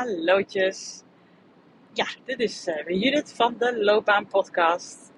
[0.00, 1.02] Hallootjes.
[1.92, 5.12] Ja, dit is uh, Judith van de Loopbaan Podcast.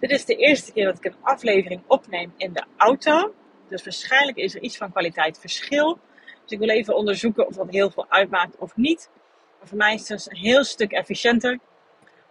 [0.00, 3.34] Dit is de eerste keer dat ik een aflevering opneem in de auto.
[3.68, 5.98] Dus waarschijnlijk is er iets van kwaliteit verschil.
[6.42, 9.10] Dus ik wil even onderzoeken of dat heel veel uitmaakt of niet.
[9.58, 11.58] Maar voor mij is het dus een heel stuk efficiënter.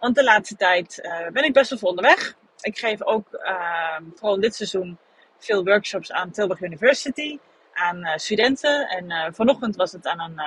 [0.00, 2.36] Want de laatste tijd uh, ben ik best wel veel onderweg.
[2.60, 4.98] Ik geef ook uh, vooral dit seizoen
[5.38, 7.38] veel workshops aan Tilburg University.
[7.72, 8.88] Aan uh, studenten.
[8.88, 10.40] En vanochtend was het aan een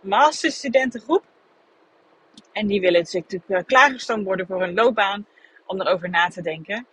[0.00, 1.24] masterstudentengroep.
[2.52, 5.26] En die willen zich natuurlijk eh, klaargestoomd worden voor een loopbaan
[5.66, 6.86] om erover na te denken.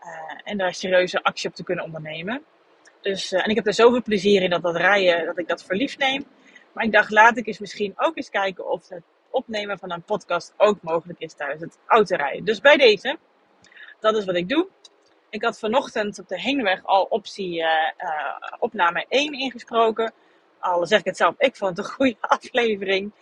[0.00, 2.44] Uh, en daar serieuze actie op te kunnen ondernemen.
[3.00, 5.64] Dus, uh, en ik heb er zoveel plezier in dat, dat rijden, dat ik dat
[5.64, 6.24] verliefd neem.
[6.72, 10.02] Maar ik dacht, laat ik eens misschien ook eens kijken of het opnemen van een
[10.02, 12.44] podcast ook mogelijk is tijdens het autorijden.
[12.44, 13.18] Dus bij deze,
[14.00, 14.68] dat is wat ik doe.
[15.30, 17.64] Ik had vanochtend op de heenweg al optie
[18.58, 20.12] opname 1 ingesproken
[20.60, 23.12] al zeg ik het zelf, ik vond het een goede aflevering.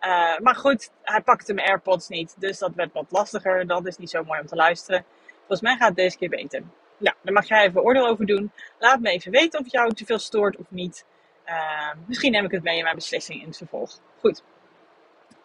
[0.00, 2.34] Uh, maar goed, hij pakte mijn AirPods niet.
[2.38, 3.66] Dus dat werd wat lastiger.
[3.66, 5.04] Dat is niet zo mooi om te luisteren.
[5.36, 6.62] Volgens mij gaat het deze keer beter.
[6.98, 8.52] Nou, daar mag jij even oordeel over doen.
[8.78, 11.04] Laat me even weten of het jou te veel stoort of niet.
[11.46, 13.98] Uh, misschien neem ik het mee in mijn beslissing in het vervolg.
[14.20, 14.42] Goed.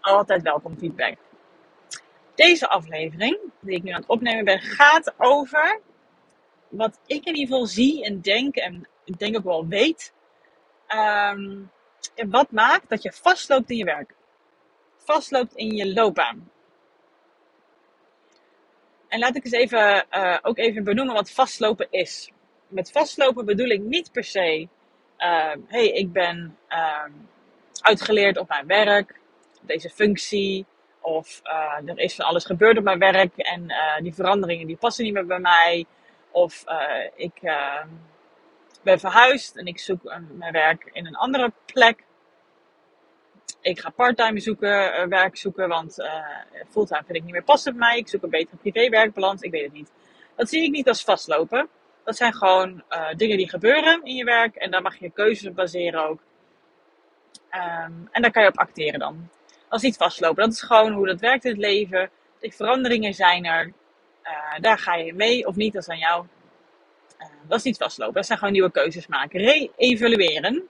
[0.01, 1.17] Altijd welkom feedback.
[2.35, 5.79] Deze aflevering, die ik nu aan het opnemen ben, gaat over
[6.67, 8.55] wat ik in ieder geval zie en denk.
[8.55, 10.13] En ik denk ook wel weet
[10.95, 11.71] Um,
[12.29, 14.13] wat maakt dat je vastloopt in je werk?
[14.97, 16.51] Vastloopt in je loopbaan.
[19.07, 22.31] En laat ik eens even, uh, ook even benoemen wat vastlopen is.
[22.67, 24.67] Met vastlopen bedoel ik niet per se,
[25.17, 27.05] uh, hey, ik ben uh,
[27.81, 29.19] uitgeleerd op mijn werk,
[29.61, 30.65] deze functie,
[30.99, 34.77] of uh, er is van alles gebeurd op mijn werk en uh, die veranderingen die
[34.77, 35.85] passen niet meer bij mij,
[36.31, 36.63] of
[37.15, 37.87] ik ehm,
[38.83, 42.03] ben verhuisd en ik zoek een, mijn werk in een andere plek.
[43.61, 46.25] Ik ga parttime zoeken, uh, werk zoeken, want uh,
[46.73, 47.97] vind ik niet meer passen bij mij.
[47.97, 49.91] Ik zoek een betere privé-werkbalans, ik weet het niet.
[50.35, 51.69] Dat zie ik niet als vastlopen.
[52.03, 52.83] Dat zijn gewoon
[53.15, 56.19] dingen die gebeuren in je werk en daar mag je keuzes baseren ook.
[57.51, 59.29] Um, en daar kan je op acteren dan.
[59.69, 62.09] Dat is niet vastlopen, dat is gewoon hoe dat werkt in het leven.
[62.39, 63.73] De veranderingen zijn er.
[64.59, 66.25] daar ga je mee of niet, dat is aan jou.
[67.47, 68.13] Dat is niet vastlopen.
[68.13, 69.39] Dat zijn gewoon nieuwe keuzes maken.
[69.39, 70.69] Re-evalueren.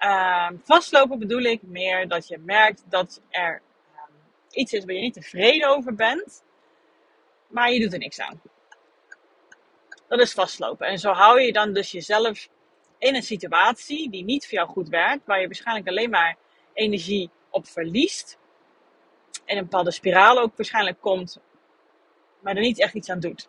[0.00, 3.62] Uh, vastlopen bedoel ik meer dat je merkt dat er
[3.94, 4.14] um,
[4.50, 6.42] iets is waar je niet tevreden over bent.
[7.46, 8.40] Maar je doet er niks aan.
[10.08, 10.86] Dat is vastlopen.
[10.86, 12.48] En zo hou je dan dus jezelf
[12.98, 15.26] in een situatie die niet voor jou goed werkt.
[15.26, 16.36] Waar je waarschijnlijk alleen maar
[16.72, 18.38] energie op verliest.
[19.44, 21.40] En een bepaalde spiraal ook waarschijnlijk komt.
[22.40, 23.48] Maar er niet echt iets aan doet.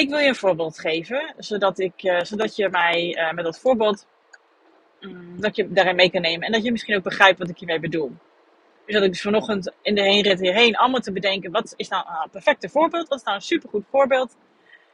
[0.00, 3.58] Ik wil je een voorbeeld geven, zodat, ik, uh, zodat je mij uh, met dat
[3.58, 4.06] voorbeeld
[5.00, 6.46] um, dat je daarin mee kan nemen.
[6.46, 8.12] En dat je misschien ook begrijpt wat ik hiermee bedoel.
[8.86, 12.04] Dus dat ik dus vanochtend in de heenrit hierheen allemaal te bedenken, wat is nou
[12.08, 13.08] een perfecte voorbeeld?
[13.08, 14.36] Wat is nou een supergoed voorbeeld?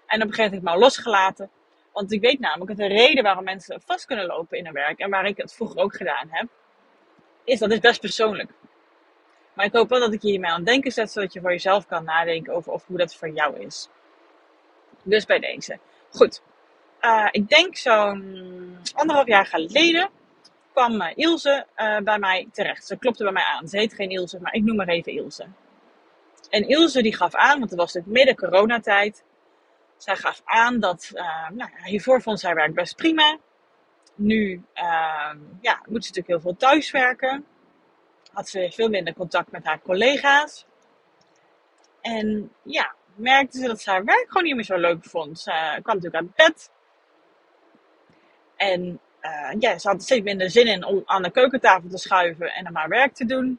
[0.07, 1.51] En dan begin ik maar losgelaten.
[1.93, 4.99] Want ik weet namelijk dat de reden waarom mensen vast kunnen lopen in hun werk,
[4.99, 6.49] en waar ik het vroeger ook gedaan heb,
[7.45, 8.51] is dat is best persoonlijk.
[9.55, 11.51] Maar ik hoop wel dat ik je hiermee aan het denken zet, zodat je voor
[11.51, 13.89] jezelf kan nadenken over of hoe dat voor jou is.
[15.07, 15.79] Dus bij deze.
[16.11, 16.43] Goed.
[17.01, 20.11] Uh, ik denk zo'n anderhalf jaar geleden
[20.73, 22.87] kwam uh, Ilse uh, bij mij terecht.
[22.87, 23.69] Ze klopte bij mij aan.
[23.69, 25.47] Ze heet geen Ilse, maar ik noem maar even Ilse.
[26.51, 29.25] En Ilse die gaf aan, want het was het midden coronatijd.
[29.97, 31.11] Zij gaf aan dat,
[31.55, 33.39] nou, hiervoor vond zij werk best prima.
[34.15, 34.65] Nu
[35.61, 37.47] ja, moet ze natuurlijk heel veel thuiswerken.
[38.33, 40.67] Had ze veel minder contact met haar collega's.
[42.01, 45.39] En ja, merkte ze dat ze haar werk gewoon niet meer zo leuk vond.
[45.39, 46.71] Ze kwam natuurlijk uit bed.
[48.57, 52.55] En uh, ja, ze had steeds minder zin in om aan de keukentafel te schuiven
[52.55, 53.59] en om haar werk te doen.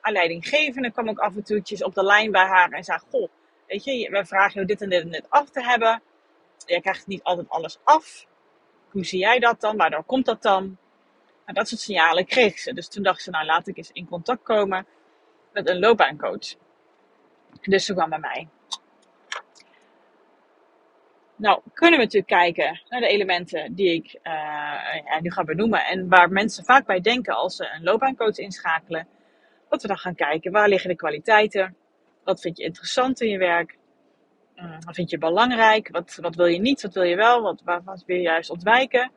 [0.00, 3.28] Haar leidinggevende kwam ook af en toe op de lijn bij haar en zei: Goh,
[3.66, 6.02] weet je, we vragen je dit en dit en dit af te hebben.
[6.66, 8.26] Je krijgt niet altijd alles af.
[8.90, 9.76] Hoe zie jij dat dan?
[9.76, 10.76] Waardoor komt dat dan?
[11.44, 12.74] Dat soort signalen kreeg ze.
[12.74, 14.86] Dus toen dacht ze: Nou, laat ik eens in contact komen
[15.52, 16.54] met een loopbaancoach.
[17.60, 18.48] Dus ze kwam bij mij.
[21.36, 24.32] Nou, kunnen we natuurlijk kijken naar de elementen die ik uh,
[25.04, 25.84] ja, nu ga benoemen.
[25.84, 29.08] En waar mensen vaak bij denken als ze een loopbaancoach inschakelen.
[29.68, 31.76] Dat we dan gaan kijken, waar liggen de kwaliteiten?
[32.24, 33.76] Wat vind je interessant in je werk?
[34.56, 35.88] Uh, wat vind je belangrijk?
[35.88, 36.82] Wat, wat wil je niet?
[36.82, 37.42] Wat wil je wel?
[37.42, 39.10] Wat, wat wil je juist ontwijken?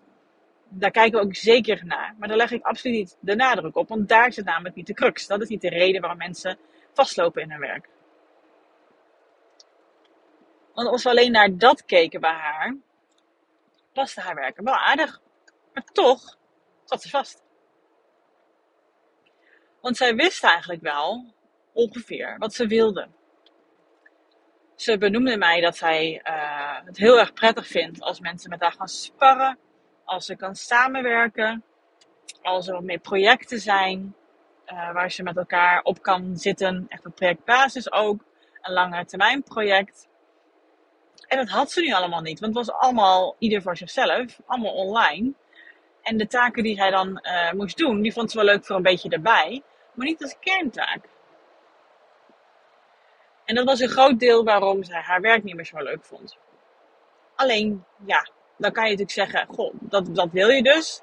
[0.69, 2.16] Daar kijken we ook zeker naar.
[2.18, 3.88] Maar daar leg ik absoluut niet de nadruk op.
[3.88, 5.27] Want daar zit namelijk niet de crux.
[5.27, 6.57] Dat is niet de reden waarom mensen
[6.94, 7.89] vastlopen in hun werk.
[10.79, 12.75] Want als we alleen naar dat keken bij haar,
[13.93, 15.21] paste haar werken wel aardig.
[15.73, 16.37] Maar toch
[16.83, 17.43] zat ze vast.
[19.81, 21.33] Want zij wist eigenlijk wel
[21.73, 23.07] ongeveer wat ze wilde.
[24.75, 28.71] Ze benoemde mij dat zij uh, het heel erg prettig vindt als mensen met haar
[28.71, 29.57] gaan sparren,
[30.03, 31.63] als ze kan samenwerken,
[32.41, 34.15] als er meer projecten zijn
[34.65, 38.23] uh, waar ze met elkaar op kan zitten, echt op projectbasis ook,
[38.61, 40.08] een lange termijn project.
[41.29, 44.73] En dat had ze nu allemaal niet, want het was allemaal ieder voor zichzelf, allemaal
[44.73, 45.33] online.
[46.01, 48.75] En de taken die zij dan uh, moest doen, die vond ze wel leuk voor
[48.75, 49.61] een beetje erbij,
[49.93, 51.05] maar niet als kerntaak.
[53.45, 56.37] En dat was een groot deel waarom zij haar werk niet meer zo leuk vond.
[57.35, 61.01] Alleen, ja, dan kan je natuurlijk zeggen, goh, dat, dat wil je dus.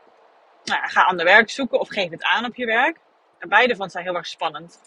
[0.64, 2.99] Nou ga ander werk zoeken of geef het aan op je werk.
[3.38, 4.81] En beide vond zij heel erg spannend.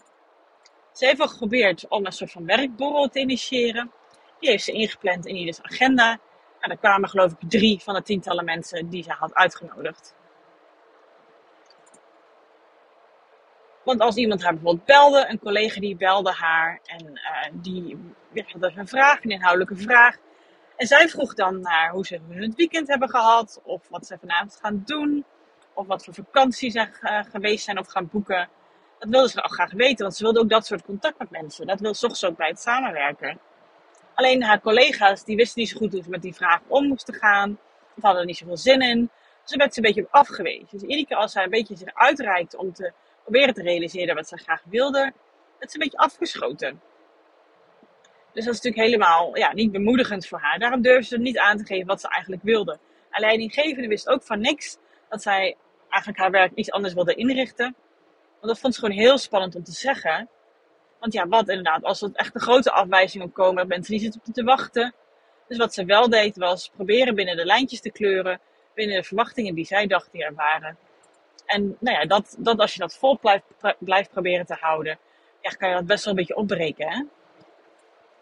[0.91, 3.91] Ze heeft wel geprobeerd om een soort van werkborrel te initiëren.
[4.39, 6.19] Die heeft ze ingepland in ieders agenda.
[6.59, 10.15] En er kwamen geloof ik drie van de tientallen mensen die ze had uitgenodigd.
[13.83, 17.97] Want als iemand haar bijvoorbeeld belde, een collega die belde haar en uh, die
[18.59, 20.15] had een vraag, een inhoudelijke vraag.
[20.75, 24.59] En zij vroeg dan naar hoe ze het weekend hebben gehad, of wat ze vanavond
[24.61, 25.25] gaan doen,
[25.73, 28.49] of wat voor vakantie ze uh, geweest zijn of gaan boeken.
[28.99, 31.67] Dat wilde ze al graag weten, want ze wilde ook dat soort contact met mensen.
[31.67, 33.39] Dat wil ze ook bij het samenwerken.
[34.19, 37.13] Alleen haar collega's, die wisten niet zo goed hoe ze met die vraag om moesten
[37.13, 37.59] gaan.
[37.95, 39.09] Of hadden er niet zoveel zin in.
[39.45, 40.67] Dus werd ze een beetje afgewezen.
[40.71, 44.27] Dus iedere keer als zij een beetje zich uitreikte om te proberen te realiseren wat
[44.27, 44.99] ze graag wilde,
[45.59, 46.81] werd ze een beetje afgeschoten.
[48.33, 50.59] Dus dat is natuurlijk helemaal ja, niet bemoedigend voor haar.
[50.59, 52.79] Daarom durfde ze niet aan te geven wat ze eigenlijk wilde.
[53.09, 54.77] Haar leidinggevende wist ook van niks
[55.09, 55.55] dat zij
[55.89, 57.75] eigenlijk haar werk iets anders wilde inrichten.
[58.39, 60.29] Want dat vond ze gewoon heel spannend om te zeggen.
[60.99, 64.33] Want ja, wat inderdaad, als er echt een grote afwijzingen komen, mensen die zitten op
[64.33, 64.93] te wachten.
[65.47, 68.39] Dus wat ze wel deed, was proberen binnen de lijntjes te kleuren,
[68.73, 70.77] binnen de verwachtingen die zij dacht die er waren.
[71.45, 73.45] En nou ja, dat, dat als je dat vol blijft,
[73.79, 74.99] blijft proberen te houden,
[75.41, 76.91] ja, kan je dat best wel een beetje opbreken.
[76.91, 77.03] Hè?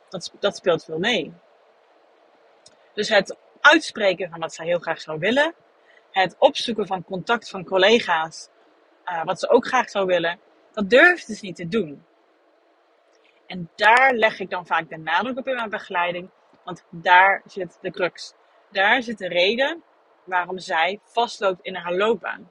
[0.09, 1.33] Dat, dat speelt veel mee.
[2.93, 5.53] Dus het uitspreken van wat zij heel graag zou willen,
[6.11, 8.49] het opzoeken van contact van collega's,
[9.05, 10.39] uh, wat ze ook graag zou willen,
[10.73, 12.05] dat durfde ze niet te doen.
[13.47, 16.29] En daar leg ik dan vaak de nadruk op in mijn begeleiding,
[16.63, 18.33] want daar zit de crux.
[18.71, 19.83] Daar zit de reden
[20.23, 22.49] waarom zij vastloopt in haar loopbaan.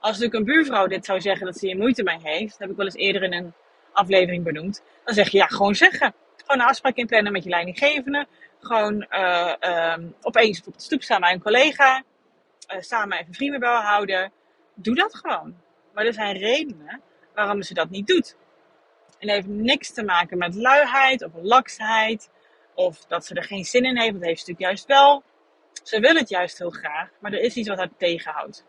[0.00, 2.70] Als natuurlijk een buurvrouw dit zou zeggen dat ze hier moeite mee heeft, dat heb
[2.70, 3.52] ik wel eens eerder in een
[3.92, 6.14] aflevering benoemd, dan zeg je ja, gewoon zeggen.
[6.36, 8.26] Gewoon een afspraak inplannen met je leidinggevende.
[8.58, 12.02] Gewoon uh, opeens op de stoep staan bij een collega.
[12.74, 14.32] Uh, samen even vriendenbel houden.
[14.74, 15.56] Doe dat gewoon.
[15.94, 17.00] Maar er zijn redenen
[17.34, 18.36] waarom ze dat niet doet.
[19.18, 22.30] En dat heeft niks te maken met luiheid of laksheid.
[22.74, 24.12] Of dat ze er geen zin in heeft.
[24.12, 25.22] Dat heeft ze natuurlijk juist wel.
[25.82, 27.08] Ze wil het juist heel graag.
[27.20, 28.64] Maar er is iets wat haar tegenhoudt.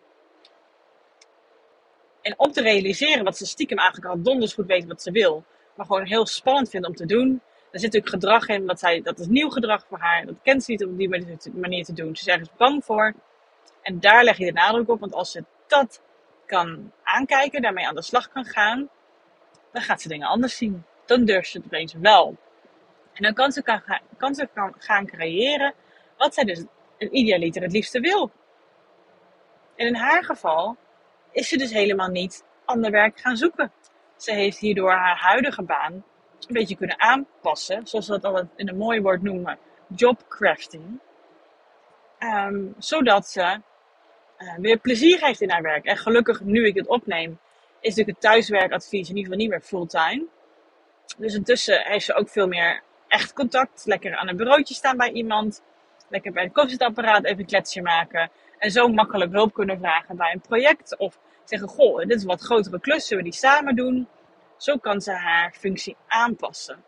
[2.21, 5.43] En om te realiseren wat ze stiekem eigenlijk al donders goed weet wat ze wil.
[5.75, 7.41] Maar gewoon heel spannend vindt om te doen.
[7.71, 8.67] Er zit natuurlijk gedrag in.
[8.67, 10.25] Dat, zij, dat is nieuw gedrag voor haar.
[10.25, 11.09] Dat kent ze niet op die
[11.53, 12.15] manier te doen.
[12.15, 13.13] Ze is ergens bang voor.
[13.81, 14.99] En daar leg je de nadruk op.
[14.99, 16.01] Want als ze dat
[16.45, 18.89] kan aankijken, daarmee aan de slag kan gaan,
[19.71, 20.83] dan gaat ze dingen anders zien.
[21.05, 22.37] Dan durft ze het opeens wel.
[23.13, 23.81] En dan kan ze, kan,
[24.17, 25.73] kan ze gaan creëren
[26.17, 26.63] wat zij dus
[26.97, 28.31] een idealiter het liefste wil.
[29.75, 30.77] En in haar geval
[31.31, 33.71] is ze dus helemaal niet ander werk gaan zoeken.
[34.17, 38.69] Ze heeft hierdoor haar huidige baan een beetje kunnen aanpassen, zoals we dat altijd in
[38.69, 40.99] een mooi woord noemen, jobcrafting.
[42.19, 43.61] Um, zodat ze
[44.37, 45.85] uh, weer plezier heeft in haar werk.
[45.85, 47.39] En gelukkig, nu ik het opneem,
[47.79, 50.25] is natuurlijk het thuiswerkadvies in ieder geval niet meer fulltime.
[51.17, 53.85] Dus intussen heeft ze ook veel meer echt contact.
[53.85, 55.63] Lekker aan een bureautje staan bij iemand.
[56.09, 58.31] Lekker bij het koffiezetapparaat even een kletsje maken.
[58.57, 60.97] En zo makkelijk hulp kunnen vragen bij een project.
[60.97, 64.07] Of zeggen, goh, dit is wat grotere klus, zullen we die samen doen?
[64.57, 66.83] Zo kan ze haar functie aanpassen.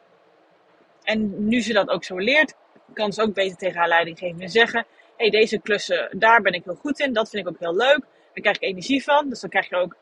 [1.03, 2.55] En nu ze dat ook zo leert,
[2.93, 4.85] kan ze ook beter tegen haar leidinggevende zeggen:
[5.17, 7.99] hey, deze klussen, daar ben ik heel goed in, dat vind ik ook heel leuk.
[7.99, 9.95] Daar krijg ik energie van, dus dan krijg je ook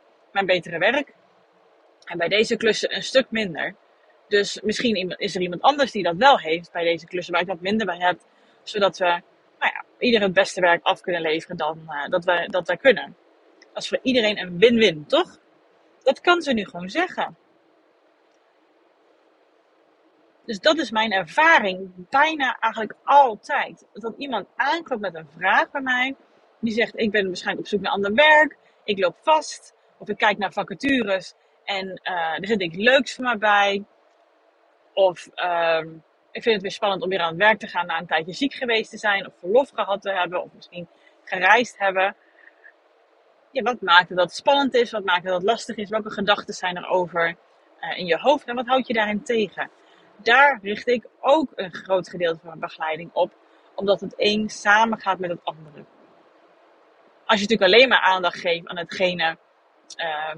[0.43, 1.13] mijn betere werk.
[2.05, 3.75] En bij deze klussen een stuk minder.
[4.27, 7.47] Dus misschien is er iemand anders die dat wel heeft bij deze klussen waar ik
[7.47, 8.19] dat minder bij heb.
[8.63, 12.47] Zodat we nou ja, ieder het beste werk af kunnen leveren dan uh, dat, we,
[12.49, 13.15] dat wij kunnen.
[13.73, 15.39] Dat is voor iedereen een win-win, toch?
[16.03, 17.37] Dat kan ze nu gewoon zeggen.
[20.45, 23.85] Dus dat is mijn ervaring bijna eigenlijk altijd.
[23.93, 26.15] Dat iemand aanklopt met een vraag bij mij.
[26.59, 28.57] Die zegt, ik ben waarschijnlijk op zoek naar ander werk.
[28.83, 29.75] Ik loop vast.
[29.97, 31.33] Of ik kijk naar vacatures.
[31.63, 33.85] En uh, er zit iets leuks voor mij bij.
[34.93, 35.79] Of uh,
[36.31, 38.33] ik vind het weer spannend om weer aan het werk te gaan na een tijdje
[38.33, 39.27] ziek geweest te zijn.
[39.27, 40.43] Of verlof gehad te hebben.
[40.43, 40.87] Of misschien
[41.23, 42.15] gereisd hebben.
[43.51, 44.91] ja, wat maakt dat spannend is?
[44.91, 45.89] Wat maakt dat lastig is?
[45.89, 47.35] Welke gedachten zijn er over
[47.81, 48.47] uh, in je hoofd?
[48.47, 49.69] En wat houd je daarin tegen?
[50.17, 53.33] Daar richt ik ook een groot gedeelte van mijn begeleiding op,
[53.75, 55.85] omdat het een samen gaat met het andere.
[57.25, 59.37] Als je natuurlijk alleen maar aandacht geeft aan hetgene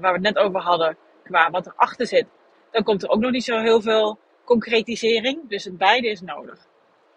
[0.00, 2.26] we het net over hadden, qua wat erachter zit,
[2.70, 5.48] dan komt er ook nog niet zo heel veel concretisering.
[5.48, 6.66] Dus het beide is nodig.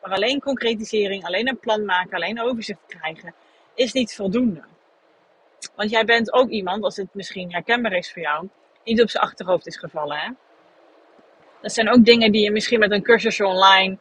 [0.01, 3.33] Maar alleen concretisering, alleen een plan maken, alleen overzicht krijgen,
[3.75, 4.63] is niet voldoende.
[5.75, 8.49] Want jij bent ook iemand, als het misschien herkenbaar is voor jou,
[8.83, 10.17] niet op zijn achterhoofd is gevallen.
[10.17, 10.29] Hè?
[11.61, 13.97] Dat zijn ook dingen die je misschien met een cursusje online,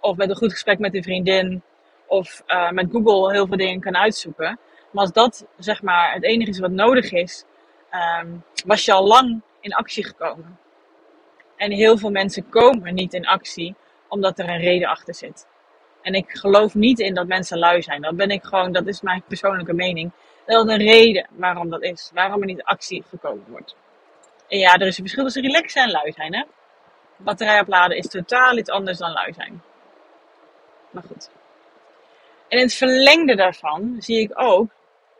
[0.00, 1.62] of met een goed gesprek met een vriendin,
[2.06, 4.58] of uh, met Google heel veel dingen kan uitzoeken.
[4.90, 7.44] Maar als dat zeg maar het enige is wat nodig is,
[7.92, 10.58] um, was je al lang in actie gekomen.
[11.56, 13.74] En heel veel mensen komen niet in actie
[14.08, 15.46] omdat er een reden achter zit.
[16.02, 18.02] En ik geloof niet in dat mensen lui zijn.
[18.02, 20.12] Dat ben ik gewoon, dat is mijn persoonlijke mening.
[20.46, 22.10] Dat is een reden waarom dat is.
[22.14, 23.76] Waarom er niet actie gekomen wordt.
[24.48, 26.34] En ja, er is een verschil tussen relaxen en lui zijn.
[26.34, 26.44] Hè?
[27.16, 29.62] Batterij opladen is totaal iets anders dan lui zijn.
[30.90, 31.30] Maar goed.
[32.48, 34.70] En in het verlengde daarvan zie ik ook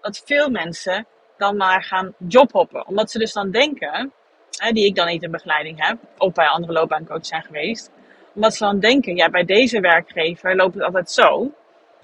[0.01, 1.07] dat veel mensen
[1.41, 2.87] dan maar gaan jobhoppen.
[2.87, 4.13] Omdat ze dus dan denken,
[4.51, 7.91] hè, die ik dan niet in begeleiding heb, of bij andere loopbaancoaches zijn geweest.
[8.35, 11.53] Omdat ze dan denken, ja, bij deze werkgever loopt het altijd zo.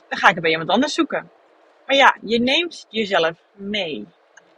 [0.09, 1.31] Dan ga ik het bij iemand anders zoeken.
[1.87, 4.07] Maar ja, je neemt jezelf mee.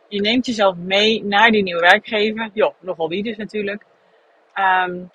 [0.08, 2.50] Je neemt jezelf mee naar die nieuwe werkgever.
[2.52, 3.84] Joh, nogal wie dus natuurlijk.
[4.54, 5.10] Um,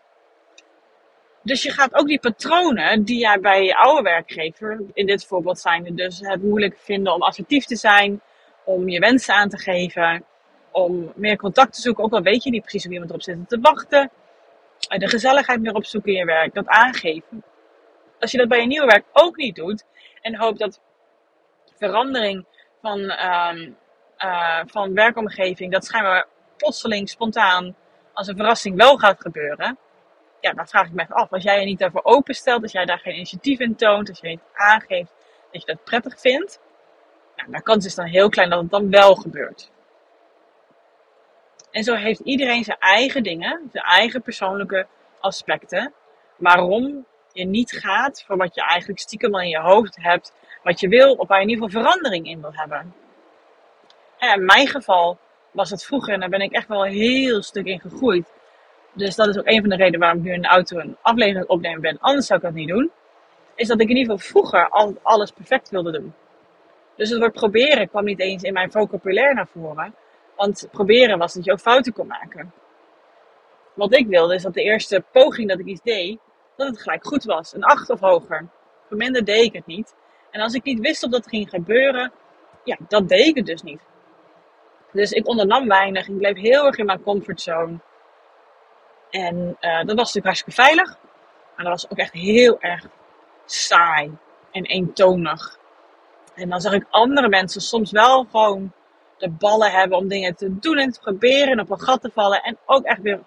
[1.44, 5.60] dus je gaat ook die patronen die jij bij je oude werkgever, in dit voorbeeld
[5.60, 8.22] zijn dus het moeilijk vinden om assertief te zijn,
[8.66, 10.26] om je wensen aan te geven,
[10.72, 13.50] om meer contact te zoeken, ook al weet je niet precies wie iemand erop zit
[13.50, 14.12] te wachten,
[14.88, 17.44] de gezelligheid meer opzoeken in je werk, dat aangeven.
[18.20, 19.84] Als je dat bij je nieuwe werk ook niet doet
[20.22, 20.82] en hoopt dat
[21.78, 22.46] verandering
[22.82, 23.78] van, um,
[24.18, 26.28] uh, van werkomgeving, dat schijnbaar
[26.58, 27.76] plotseling, spontaan,
[28.14, 29.78] als een verrassing wel gaat gebeuren,
[30.40, 31.32] ja, dan vraag ik me af.
[31.32, 34.28] Als jij je niet daarvoor openstelt, als jij daar geen initiatief in toont, als je
[34.28, 35.12] niet aangeeft
[35.52, 36.60] dat je dat prettig vindt,
[37.36, 39.72] nou, de kans is dan heel klein dat het dan wel gebeurt.
[41.72, 44.88] En zo heeft iedereen zijn eigen dingen, zijn eigen persoonlijke
[45.20, 45.94] aspecten,
[46.36, 50.80] waarom je niet gaat voor wat je eigenlijk stiekem al in je hoofd hebt, wat
[50.80, 52.94] je wil, of waar je in ieder geval verandering in wil hebben.
[54.18, 55.18] En in mijn geval
[55.52, 58.32] was het vroeger, en daar ben ik echt wel een heel stuk in gegroeid,
[58.94, 60.98] dus dat is ook een van de redenen waarom ik nu in de auto een
[61.02, 61.98] aflevering opnemen ben.
[62.00, 62.92] Anders zou ik dat niet doen.
[63.56, 66.14] Is dat ik in ieder geval vroeger al alles perfect wilde doen.
[66.96, 69.96] Dus het woord proberen kwam niet eens in mijn vocabulaire naar voren.
[70.36, 72.54] Want proberen was dat je ook fouten kon maken.
[73.74, 76.20] Wat ik wilde is dat de eerste poging dat ik iets deed,
[76.56, 77.54] dat het gelijk goed was.
[77.54, 78.48] Een 8 of hoger.
[78.88, 79.96] Voor minder deed ik het niet.
[80.32, 82.12] En als ik niet wist of dat ging gebeuren,
[82.64, 83.82] ja, dat deed ik het dus niet.
[84.92, 86.08] Dus ik ondernam weinig.
[86.08, 87.80] Ik bleef heel erg in mijn comfortzone.
[89.10, 90.98] En uh, dat was natuurlijk hartstikke veilig.
[91.56, 92.88] Maar dat was ook echt heel erg
[93.46, 94.18] saai
[94.52, 95.58] en eentonig.
[96.36, 98.72] En dan zag ik andere mensen soms wel gewoon
[99.18, 102.12] de ballen hebben om dingen te doen en te proberen en op een gat te
[102.14, 102.42] vallen.
[102.42, 103.20] En ook echt weer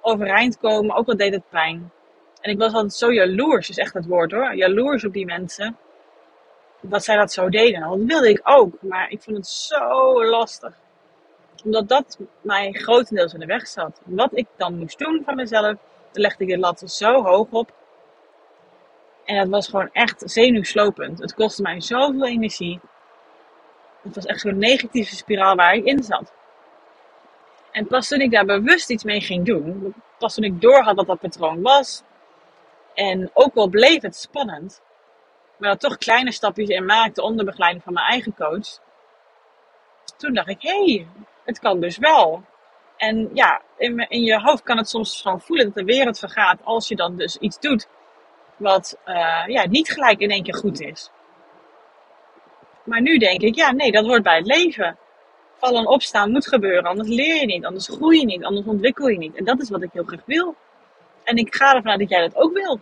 [0.00, 1.92] overeind komen, ook al deed het pijn.
[2.40, 4.54] En ik was altijd zo jaloers, is echt het woord hoor.
[4.54, 5.76] Jaloers op die mensen.
[6.80, 7.82] Dat zij dat zo deden.
[7.82, 10.82] En dat wilde ik ook, maar ik vond het zo lastig
[11.64, 14.00] omdat dat mij grotendeels in de weg zat.
[14.04, 15.76] Wat ik dan moest doen van mezelf,
[16.12, 17.72] legde ik de lat zo hoog op.
[19.24, 21.18] En dat was gewoon echt zenuwslopend.
[21.18, 22.80] Het kostte mij zoveel energie.
[24.02, 26.32] Het was echt zo'n negatieve spiraal waar ik in zat.
[27.72, 31.06] En pas toen ik daar bewust iets mee ging doen, pas toen ik doorhad wat
[31.06, 32.02] dat patroon was,
[32.94, 34.82] en ook al bleef het spannend,
[35.56, 38.78] maar dat toch kleine stapjes in maakte onder begeleiding van mijn eigen coach,
[40.16, 41.06] toen dacht ik, hé, hey,
[41.44, 42.44] het kan dus wel.
[42.96, 46.64] En ja, in, in je hoofd kan het soms gewoon voelen dat de wereld vergaat
[46.64, 47.88] als je dan dus iets doet
[48.56, 51.10] wat uh, ja, niet gelijk in één keer goed is.
[52.84, 54.98] Maar nu denk ik, ja, nee, dat hoort bij het leven.
[55.58, 59.08] Vallen en opstaan moet gebeuren, anders leer je niet, anders groei je niet, anders ontwikkel
[59.08, 59.36] je niet.
[59.36, 60.56] En dat is wat ik heel graag wil.
[61.24, 62.80] En ik ga ervan uit dat jij dat ook wil.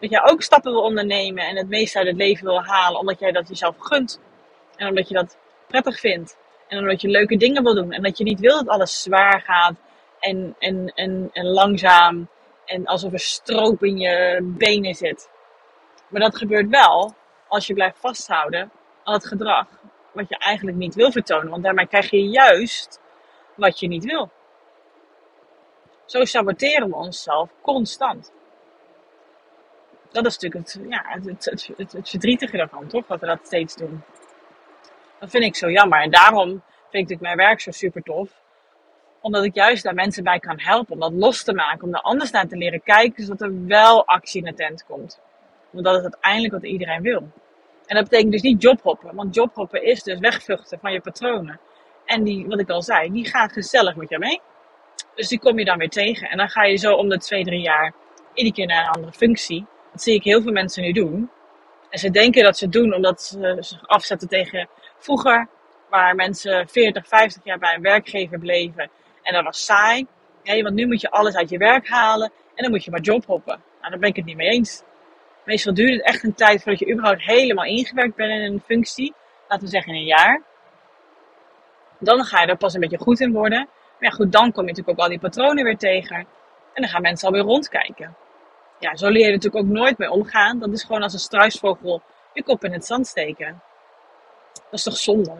[0.00, 3.18] Dat jij ook stappen wil ondernemen en het meeste uit het leven wil halen, omdat
[3.18, 4.20] jij dat jezelf gunt.
[4.76, 6.36] En omdat je dat prettig vindt.
[6.68, 7.92] En omdat je leuke dingen wil doen.
[7.92, 9.74] En dat je niet wil dat alles zwaar gaat
[10.20, 12.28] en, en, en, en langzaam.
[12.66, 15.30] En alsof er stroop in je benen zit.
[16.08, 17.14] Maar dat gebeurt wel
[17.48, 18.70] als je blijft vasthouden
[19.04, 19.66] aan het gedrag
[20.12, 21.50] wat je eigenlijk niet wil vertonen.
[21.50, 23.00] Want daarmee krijg je juist
[23.54, 24.30] wat je niet wil.
[26.04, 28.32] Zo saboteren we onszelf constant.
[30.10, 33.06] Dat is natuurlijk het, ja, het, het, het, verdrietige daarvan, toch?
[33.06, 34.02] Dat we dat steeds doen.
[35.18, 36.00] Dat vind ik zo jammer.
[36.00, 38.30] En daarom vind ik mijn werk zo super tof.
[39.26, 41.86] Omdat ik juist daar mensen bij kan helpen om dat los te maken.
[41.86, 45.20] Om er anders naar te leren kijken, zodat er wel actie in de tent komt.
[45.70, 47.30] Want dat is uiteindelijk wat iedereen wil.
[47.86, 49.14] En dat betekent dus niet jobhoppen.
[49.14, 51.60] Want jobhoppen is dus wegvluchten van je patronen.
[52.04, 54.40] En die, wat ik al zei, die gaan gezellig met je mee.
[55.14, 56.28] Dus die kom je dan weer tegen.
[56.28, 57.94] En dan ga je zo om de twee, drie jaar
[58.34, 59.66] iedere keer naar een andere functie.
[59.92, 61.30] Dat zie ik heel veel mensen nu doen.
[61.90, 64.68] En ze denken dat ze het doen omdat ze zich afzetten tegen
[64.98, 65.48] vroeger,
[65.90, 68.90] waar mensen 40, 50 jaar bij een werkgever bleven.
[69.26, 70.06] En dat was saai.
[70.42, 73.00] Ja, want nu moet je alles uit je werk halen en dan moet je maar
[73.00, 73.62] jobhoppen.
[73.80, 74.82] Nou, daar ben ik het niet mee eens.
[75.44, 79.14] Meestal duurt het echt een tijd voordat je überhaupt helemaal ingewerkt bent in een functie.
[79.48, 80.42] Laten we zeggen in een jaar.
[81.98, 83.58] Dan ga je er pas een beetje goed in worden.
[83.98, 86.16] Maar ja, goed, dan kom je natuurlijk ook al die patronen weer tegen.
[86.16, 88.16] En dan gaan mensen alweer rondkijken.
[88.78, 90.58] Ja, zo leer je natuurlijk ook nooit mee omgaan.
[90.58, 92.02] Dat is gewoon als een struisvogel
[92.32, 93.62] je kop in het zand steken.
[94.52, 95.36] Dat is toch zonde?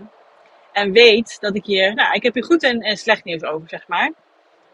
[0.77, 3.89] En weet dat ik hier, nou, ik heb hier goed en, slecht nieuws over, zeg
[3.89, 4.13] maar.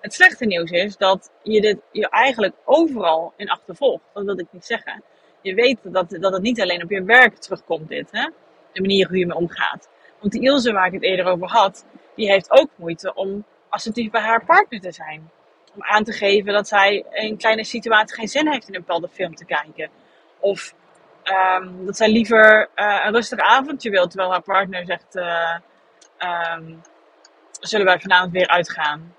[0.00, 4.04] Het slechte nieuws is dat je dit je eigenlijk overal in achtervolgt.
[4.14, 5.02] Dat wil ik niet zeggen.
[5.40, 8.28] Je weet dat, dat het niet alleen op je werk terugkomt, dit, hè?
[8.72, 9.88] de manier hoe je mee omgaat.
[10.20, 14.10] Want die Ilse waar ik het eerder over had, die heeft ook moeite om assertief
[14.10, 15.30] bij haar partner te zijn.
[15.74, 19.08] Om aan te geven dat zij in kleine situatie geen zin heeft in een bepaalde
[19.08, 19.90] film te kijken.
[20.38, 20.74] Of
[21.24, 25.54] um, dat zij liever uh, een rustig avondje wil, terwijl haar partner zegt: uh,
[26.24, 26.82] um,
[27.62, 29.14] Zullen wij vanavond weer uitgaan?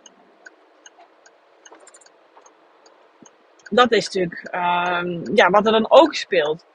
[3.70, 6.66] Dat is natuurlijk um, ja, wat er dan ook speelt.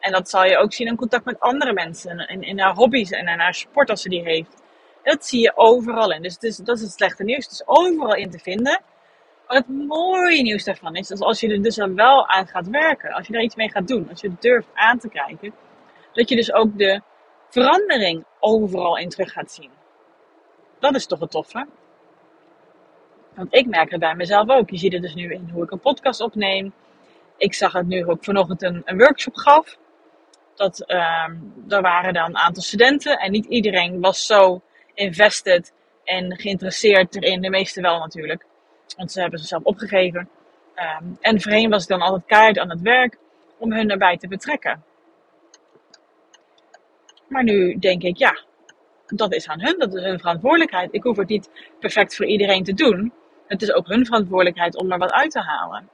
[0.00, 2.18] En dat zal je ook zien in contact met andere mensen.
[2.18, 4.62] En in haar hobby's en in haar sport als ze die heeft.
[5.02, 6.22] dat zie je overal in.
[6.22, 7.44] Dus, is dat is het slechte nieuws.
[7.44, 8.82] Het is overal in te vinden.
[9.46, 13.12] Maar het mooie nieuws daarvan is dat als je er dus wel aan gaat werken.
[13.12, 14.08] Als je er iets mee gaat doen.
[14.10, 15.54] Als je durft aan te kijken.
[16.12, 17.00] Dat je dus ook de
[17.50, 19.75] verandering overal in terug gaat zien.
[20.78, 21.66] Dat is toch het toffe.
[23.34, 24.70] Want ik merk het bij mezelf ook.
[24.70, 26.72] Je ziet het dus nu in hoe ik een podcast opneem.
[27.36, 29.78] Ik zag het nu ook vanochtend een, een workshop gaf
[30.54, 30.84] dat
[31.68, 34.62] er waren dan een aantal studenten en niet iedereen was zo
[34.94, 35.72] invested
[36.04, 37.40] en geïnteresseerd erin.
[37.40, 38.46] De meeste wel natuurlijk,
[38.96, 40.28] want ze hebben zichzelf opgegeven.
[41.00, 43.18] Um, en voorheen was ik dan altijd keihard aan het werk
[43.58, 44.84] om hun erbij te betrekken.
[47.28, 48.38] Maar nu denk ik, ja,
[49.06, 50.94] dat is aan hun, dat is hun verantwoordelijkheid.
[50.94, 53.12] Ik hoef het niet perfect voor iedereen te doen.
[53.46, 55.88] Het is ook hun verantwoordelijkheid om er wat uit te halen.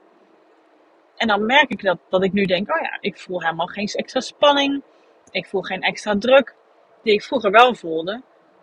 [1.15, 3.87] En dan merk ik dat, dat ik nu denk, oh ja, ik voel helemaal geen
[3.87, 4.83] extra spanning.
[5.31, 6.55] Ik voel geen extra druk.
[7.03, 8.21] Die ik vroeger wel voelde,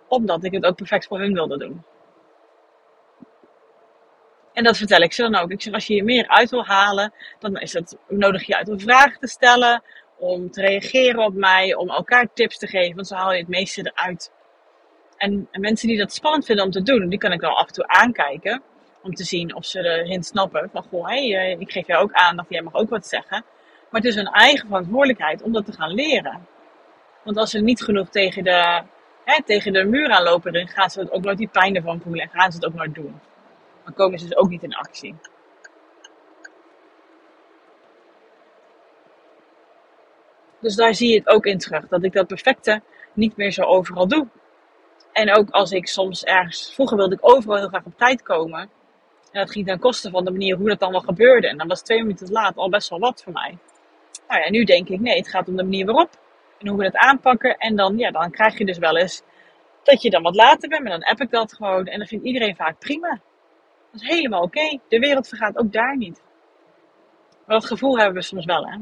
[0.09, 1.85] omdat ik het ook perfect voor hun wilde doen.
[4.53, 5.51] En dat vertel ik ze dan ook.
[5.51, 8.69] Ik zeg, als je je meer uit wil halen, dan is het nodig je uit
[8.69, 9.83] om vragen te stellen,
[10.19, 13.49] om te reageren op mij, om elkaar tips te geven, want zo haal je het
[13.49, 14.33] meeste eruit.
[15.21, 17.67] En, en mensen die dat spannend vinden om te doen, die kan ik wel af
[17.67, 18.63] en toe aankijken.
[19.03, 22.13] Om te zien of ze erin snappen van, goh, hey, eh, ik geef jou ook
[22.13, 23.45] aandacht, jij mag ook wat zeggen.
[23.91, 26.47] Maar het is hun eigen verantwoordelijkheid om dat te gaan leren.
[27.25, 28.83] Want als ze niet genoeg tegen de,
[29.25, 32.23] hè, tegen de muur aanlopen, dan gaan ze het ook nooit die pijn ervan voelen
[32.23, 33.21] en gaan ze het ook nooit doen.
[33.85, 35.15] Dan komen ze dus ook niet in actie.
[40.61, 41.89] Dus daar zie je het ook in terug.
[41.89, 44.27] Dat ik dat perfecte niet meer zo overal doe.
[45.13, 46.75] En ook als ik soms ergens...
[46.75, 48.61] Vroeger wilde ik overal heel graag op tijd komen.
[49.33, 51.49] En dat ging ten koste van de manier hoe dat dan wel gebeurde.
[51.49, 53.59] En dan was twee minuten laat al best wel wat voor mij.
[54.29, 56.11] Nou ja, nu denk ik, nee, het gaat om de manier waarop.
[56.59, 57.57] En hoe we het aanpakken.
[57.57, 59.23] En dan, ja, dan krijg je dus wel eens
[59.83, 60.83] dat je dan wat later bent.
[60.83, 61.87] Maar dan app ik dat gewoon.
[61.87, 63.21] En dan vindt iedereen vaak prima.
[63.93, 64.79] Dat is helemaal oké.
[64.89, 66.23] De wereld vergaat ook daar niet.
[67.47, 68.77] Maar dat gevoel hebben we soms wel, hè.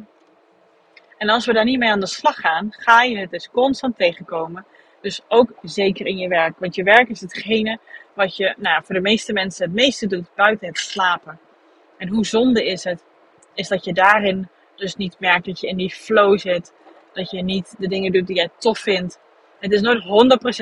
[1.18, 3.96] En als we daar niet mee aan de slag gaan, ga je het dus constant
[3.96, 4.66] tegenkomen.
[5.00, 6.58] Dus ook zeker in je werk.
[6.58, 7.78] Want je werk is hetgene
[8.14, 11.38] wat je nou, voor de meeste mensen het meeste doet buiten het slapen.
[11.98, 13.04] En hoe zonde is het,
[13.54, 16.72] is dat je daarin dus niet merkt dat je in die flow zit.
[17.12, 19.20] Dat je niet de dingen doet die jij tof vindt.
[19.58, 20.02] Het is nooit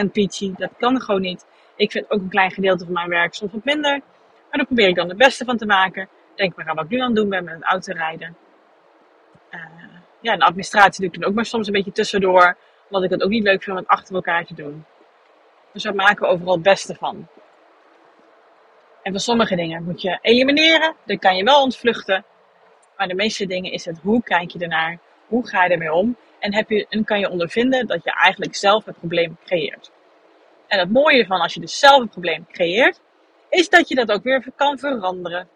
[0.07, 0.53] 100% peachy.
[0.57, 1.47] Dat kan gewoon niet.
[1.77, 3.91] Ik vind ook een klein gedeelte van mijn werk soms wat minder.
[3.91, 6.09] Maar daar probeer ik dan het beste van te maken.
[6.35, 8.37] Denk maar aan wat ik nu aan het doen ben met het autorijden.
[9.51, 9.61] Uh,
[10.21, 12.57] ja, de administratie doe ik dan ook maar soms een beetje tussendoor.
[12.89, 14.85] Omdat ik het ook niet leuk vind om het achter elkaar te doen.
[15.73, 17.29] Dus we maken overal het beste van.
[19.03, 20.95] En van sommige dingen moet je elimineren.
[21.05, 22.25] Dan kan je wel ontvluchten.
[22.97, 24.99] Maar de meeste dingen is het hoe kijk je ernaar?
[25.27, 26.17] Hoe ga je ermee om?
[26.39, 29.91] En, heb je, en kan je ondervinden dat je eigenlijk zelf het probleem creëert.
[30.67, 33.01] En het mooie van als je dus zelf het probleem creëert,
[33.49, 35.49] is dat je dat ook weer kan veranderen.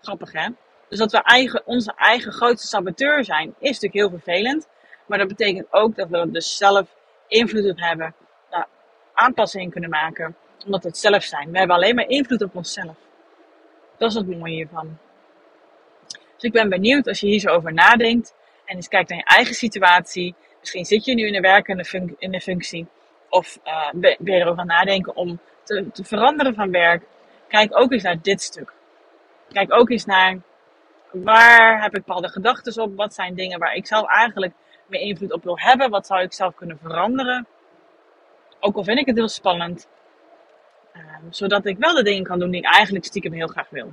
[0.00, 0.48] Grappig hè?
[0.88, 4.68] Dus dat we eigen, onze eigen grootste saboteur zijn, is natuurlijk heel vervelend.
[5.10, 6.96] Maar dat betekent ook dat we dus zelf
[7.28, 8.14] invloed op hebben
[9.14, 11.50] aanpassingen kunnen maken, omdat we het zelf zijn.
[11.50, 12.96] We hebben alleen maar invloed op onszelf.
[13.98, 14.98] Dat is het mooie hiervan.
[16.08, 19.24] Dus ik ben benieuwd als je hier zo over nadenkt en eens kijkt naar je
[19.24, 20.34] eigen situatie.
[20.60, 22.86] Misschien zit je nu in een werkende in de functie.
[23.28, 27.02] Of uh, ben je erover nadenken om te, te veranderen van werk.
[27.48, 28.72] Kijk ook eens naar dit stuk.
[29.52, 30.38] Kijk ook eens naar
[31.12, 32.96] waar heb ik bepaalde gedachten op?
[32.96, 34.52] Wat zijn dingen waar ik zelf eigenlijk
[34.90, 35.90] meer invloed op wil hebben?
[35.90, 37.46] Wat zou ik zelf kunnen veranderen?
[38.60, 39.88] Ook al vind ik het heel spannend.
[40.96, 43.90] Um, zodat ik wel de dingen kan doen die ik eigenlijk stiekem heel graag wil.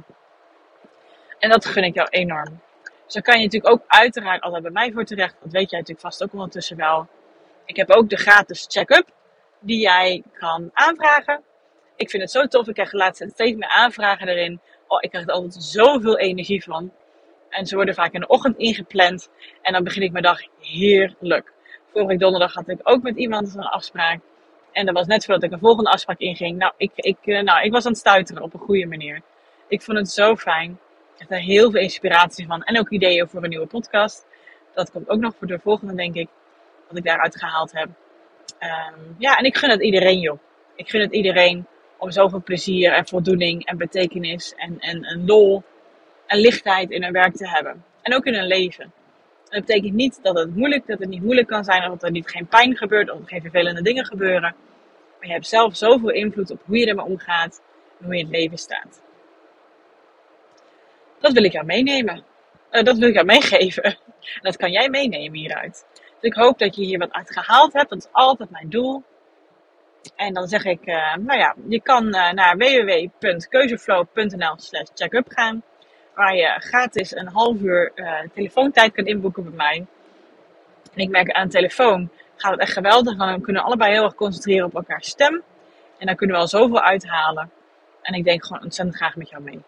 [1.40, 2.60] En dat gun ik jou enorm.
[3.08, 5.36] Dan kan je natuurlijk ook uiteraard altijd bij mij voor terecht.
[5.42, 7.08] Dat weet jij natuurlijk vast ook ondertussen wel.
[7.66, 9.08] Ik heb ook de gratis check-up
[9.60, 11.44] die jij kan aanvragen.
[11.96, 12.68] Ik vind het zo tof.
[12.68, 14.60] Ik krijg laatst steeds meer aanvragen erin.
[14.88, 16.92] Oh, ik krijg er altijd zoveel energie van.
[17.58, 19.30] En ze worden vaak in de ochtend ingepland.
[19.62, 21.54] En dan begin ik mijn dag heerlijk.
[21.94, 24.20] Vorige donderdag had ik ook met iemand een afspraak.
[24.72, 26.58] En dat was net voordat ik een volgende afspraak inging.
[26.58, 29.22] Nou ik, ik, eh, nou, ik was aan het stuiteren op een goede manier.
[29.68, 30.80] Ik vond het zo fijn.
[31.14, 32.64] Ik heb er heel veel inspiratie van.
[32.64, 34.26] En ook ideeën voor een nieuwe podcast.
[34.74, 36.28] Dat komt ook nog voor de volgende, denk ik.
[36.88, 37.90] Wat ik daaruit gehaald heb.
[38.60, 40.40] Ehm, ja, en ik gun het iedereen, joh.
[40.76, 41.66] Ik gun het iedereen
[41.98, 45.64] om zoveel plezier en voldoening en betekenis en, en, en lol
[46.28, 47.84] en lichtheid in hun werk te hebben.
[48.02, 48.92] En ook in hun leven.
[49.50, 52.12] dat betekent niet dat het moeilijk, dat het niet moeilijk kan zijn, of dat er
[52.12, 54.56] niet geen pijn gebeurt, of er geen vervelende dingen gebeuren.
[55.20, 57.62] Maar je hebt zelf zoveel invloed op hoe je ermee omgaat
[58.00, 59.02] en hoe je in het leven staat.
[61.20, 62.24] Dat wil ik jou meenemen.
[62.72, 63.84] Uh, dat wil ik jou meegeven.
[63.84, 63.98] En
[64.42, 65.86] dat kan jij meenemen hieruit.
[65.94, 67.90] Dus ik hoop dat je hier wat uit gehaald hebt.
[67.90, 69.04] Dat is altijd mijn doel.
[70.16, 75.64] En dan zeg ik, uh, nou ja, je kan uh, naar www.keuzeflow.nl slash checkup gaan.
[76.18, 79.86] Waar je gratis een half uur uh, telefoontijd kan inboeken bij mij.
[80.94, 83.18] En ik merk aan telefoon gaat het echt geweldig.
[83.18, 85.44] Dan kunnen we allebei heel erg concentreren op elkaar stem.
[85.98, 87.52] En dan kunnen we al zoveel uithalen.
[88.02, 89.64] En ik denk gewoon ontzettend graag met jou mee.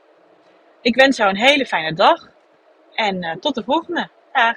[0.82, 2.28] Ik wens jou een hele fijne dag.
[2.94, 4.10] En tot de volgende.
[4.34, 4.56] Dag.